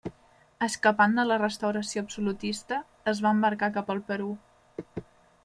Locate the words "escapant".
0.67-1.13